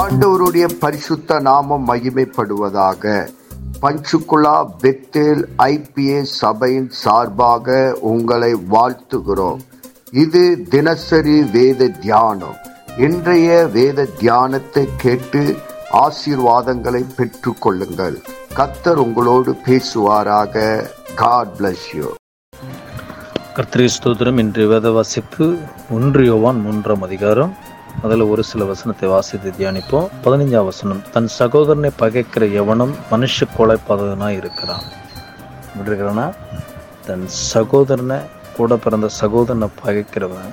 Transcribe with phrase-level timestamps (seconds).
[0.00, 3.12] ஆண்டவருடைய பரிசுத்த நாமம் மகிமைப்படுவதாக.
[3.82, 7.76] பஞ்சுகுலா பெத்தேல் ஐபிஏ சபையின் சார்பாக
[8.10, 9.60] உங்களை வாழ்த்துகிறோம்.
[10.24, 10.42] இது
[10.74, 12.58] தினசரி வேத தியானம்.
[13.06, 15.42] இன்றைய வேத தியானத்தை கேட்டு
[16.04, 18.18] ஆசீர்வாதங்களை பெற்று கொள்ளுங்கள்.
[18.58, 20.54] கத்தர் உங்களோடு பேசுவாராக.
[21.22, 22.08] காட் பிளஸ் யூ
[23.56, 25.46] கர்த்தரி ஸ்தோத்திரம் இன்று வேத வாசிப்பு
[25.96, 27.54] ஒன்று யோவான் மூன்றாம் அதிகாரம்.
[28.04, 30.08] அதில் ஒரு சில வசனத்தை வாசித்து தியானிப்போம்.
[30.24, 34.84] பதினைஞ்சாம் வசனம் தன் சகோதரனை பகைக்கிற எவனும் மனுஷ கொலைப்பதனாக இருக்கிறான்.
[35.70, 36.26] எப்படி இருக்கிறான்னா
[37.06, 38.18] தன் சகோதரனை
[38.56, 40.52] கூட பிறந்த சகோதரனை பகைக்கிறவன்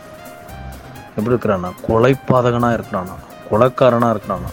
[1.16, 3.16] எப்படி இருக்கிறானா கொலைப்பாதகனாக இருக்கிறானா
[3.50, 4.50] கொலைக்காரனாக இருக்கிறானா.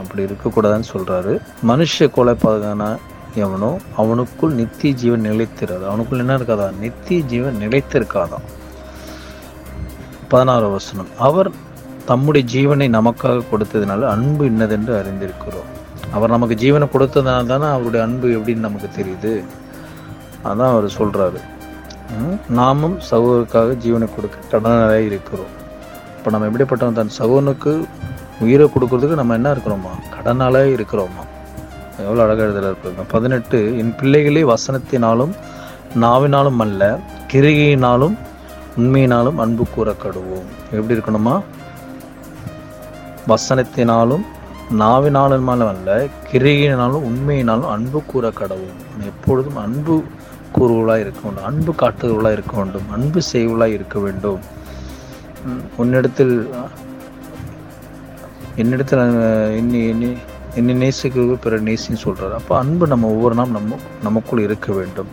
[0.00, 1.32] அப்படி இருக்கக்கூடாதுன்னு சொல்கிறாரு
[1.70, 2.90] மனுஷ கொலைப்பாதகனா
[3.44, 5.84] எவனோ அவனுக்குள் நித்திய ஜீவன் நிலைத்திராது.
[5.90, 6.66] அவனுக்குள் என்ன இருக்காதா?
[6.78, 8.46] நித்திய ஜீவன் நிலைத்திருக்காதான்
[10.32, 11.10] பதினாறு வசனம்.
[11.28, 11.48] அவர்
[12.10, 15.68] தம்முடைய ஜீவனை நமக்காக கொடுத்ததுனால அன்பு இன்னதென்று அறிந்திருக்கிறோம்.
[16.16, 19.32] அவர் நமக்கு ஜீவனை கொடுத்ததுனால தானே அவருடைய அன்பு எப்படின்னு நமக்கு தெரியுது.
[20.50, 21.40] அதான் அவர் சொல்கிறாரு
[22.58, 25.52] நாமும் சகோதருக்காக ஜீவனை கொடுக்க கடனாக இருக்கிறோம்.
[26.16, 27.72] இப்போ நம்ம எப்படிப்பட்டவன் தன் சகோனுக்கு
[28.44, 29.92] உயிரை கொடுக்கறதுக்கு நம்ம என்ன இருக்கிறோமா?
[30.14, 31.22] கடனாலே இருக்கிறோமா?
[32.04, 35.32] எவ்வளோ அழகாக இதில் இருப்பாங்க பதினெட்டு என் பிள்ளைகளே வசனத்தினாலும்
[36.04, 36.82] நாவினாலும் அல்ல
[37.32, 38.14] கிரிகையினாலும்
[38.76, 41.42] உண்மையினாலும் அன்பு கூற கடுவோம் எப்படி இருக்கணுமா?
[43.28, 44.24] வசனத்தினாலும்
[44.70, 50.02] நாவினாலும் அல்ல கிரியினாலும் உண்மையினாலும் அன்பு கூற கடவும் எப்பொழுதும் அன்பு
[50.52, 51.44] கூறுவலாக இருக்க வேண்டும்.
[51.44, 52.82] அன்பு காட்டுதலாக இருக்க வேண்டும்.
[52.90, 54.40] அன்பு செய்வலாக இருக்க வேண்டும்.
[55.76, 56.50] உன்னிடத்தில்
[58.56, 60.16] என்னிடத்தில் அஹ், என்னை
[60.54, 65.08] என்ன நேசிக்கிறது பிற நேசின்னு சொல்கிறார் அப்போ அன்பு நம்ம ஒவ்வொரு நாள் நம்ம நமக்குள் இருக்க வேண்டும்.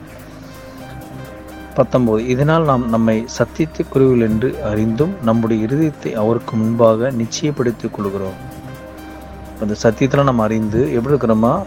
[1.75, 2.27] பத்தொன்பது.
[2.27, 8.57] இதனால் நாம் நம்மை சத்தியத்தை குருவில் என்று அறிந்தும் நம்முடைய இருதயத்தை அவருக்கு முன்பாக நிச்சயப்படுத்திக் கொள்கிறோம்.
[9.61, 11.63] அந்த சத்தியத்தில் நாம் அறிந்து எப்படி இருக்கிறோமா?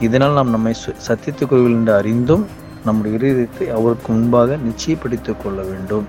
[0.00, 2.46] இதனால் நாம் நம்மை சு- சத்தியத்தை குருவில் என்று அறிந்தும்
[2.84, 6.06] நம்முடைய இருதயத்தை அவருக்கு முன்பாக நிச்சயப்படுத்திக் கொள்ள வேண்டும்.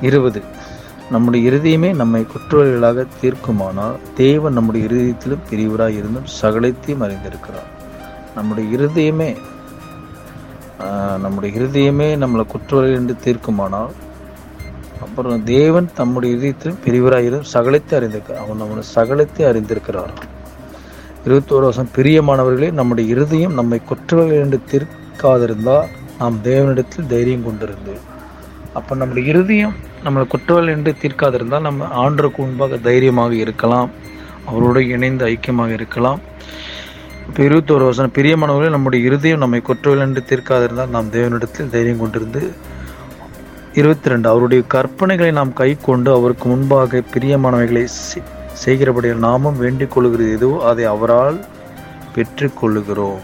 [0.00, 0.42] இருபது.
[1.10, 7.74] நம்முடைய இருதயமே நம்மை குற்றவாளிகளாக தீர்க்குமானால் தேவன் நம்முடைய இருதயத்திலும் பிரிவராக இருந்தும் சகலத்தையும் அறிந்திருக்கிறார்.
[8.34, 9.36] நம்முடைய இருதயமே
[11.24, 13.92] நம்முடைய இருதயமே நம்மளை குற்றவாளிகள் என்று தீர்க்குமானால்
[15.04, 20.12] அப்புறம் தேவன் தம்முடைய இதயத்தில் பிரிவராய் சகலத்தை அறிந்திருக்கிறார் அவன் நம்மளை சகலத்தை அறிந்திருக்கிறார்.
[21.26, 25.88] இருபத்தோரு வருஷம் பிரியமானவர்களே நம்முடைய இருதயம் நம்மை குற்றவாளிகள் என்று தீர்க்காதிருந்தால்
[26.20, 27.94] நாம் தேவனிடத்தில் தைரியம் கொண்டிருந்து
[28.78, 33.90] அப்போ நம்முடைய இருதயம் நம்மளை குற்றவாளி என்று தீர்க்காதிருந்தால் நம்ம ஆண்டருக்கு முன்பாக தைரியமாக இருக்கலாம்
[34.50, 36.20] அவரோடு இணைந்து ஐக்கியமாக இருக்கலாம்.
[37.34, 42.52] இருபத்தோரு வருஷம் பிரியமானவர்களே நம்முடைய இருதயம் நம்மை குற்றவில்லை என்று தீர்க்காதிருந்தால் நாம் தேவனிடத்தில் தைரியம் கொண்டிருந்து
[43.72, 47.84] இருபத்தி ரெண்டு அவருடைய கற்பனைகளை நாம் கை கொண்டு அவருக்கு முன்பாக பிரியமானவைகளை
[48.64, 51.44] செய்கிறபடியால் நாமும் வேண்டிக் கொள்கிறது எதுவோ அதை அவரால்
[52.14, 53.20] பெற்றுக்கொள்ளுகிறோம்.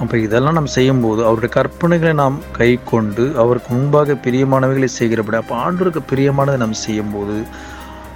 [0.00, 6.02] அப்போ இதெல்லாம் நாம் செய்யும்போது அவருடைய கற்பனைகளை நாம் கை கொண்டு அவருக்கு முன்பாக பிரியமானவைகளை செய்கிறபடி அப்போ ஆண்டவருக்கு
[6.12, 7.44] பிரியமானதை நாம் செய்யும்போது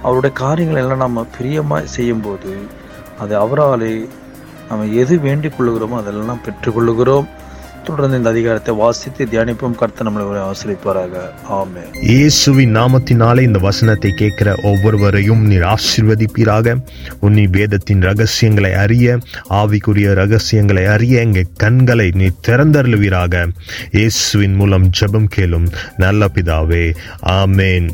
[0.03, 2.77] அவருடைய காரியங்களை எல்லாம் நம்ம பிரியமாக செய்யும்போது
[3.19, 3.93] அது அவராலே
[4.69, 7.27] நம்ம எது வேண்டிக் கொள்ளுகிறோமோ அதெல்லாம் பெற்றுக்கொள்ளுகிறோம்
[7.83, 9.75] தொடர்ந்து இந்த அதிகாரத்தை வாசித்து தியானிப்போம்.
[9.81, 16.75] கர்த்த நம்மளை ஆசிரிப்பாராக ஆமே இயேசுவின் நாமத்தினாலே இந்த வசனத்தை கேட்கிற ஒவ்வொருவரையும் நீர் ஆசீர்வதிப்பீராக.
[17.21, 19.17] உன்னி வேதத்தின் ரகசியங்களை அறிய
[19.49, 23.47] ஆவிக்குரிய ரகசியங்களை அறிய எங்கள் கண்களை நீ திறந்தருளுவீராக.
[23.91, 26.85] இயேசுவின் மூலம் ஜெபம் கேளும் நல்ல பிதாவே.
[27.39, 27.89] ஆமேன்.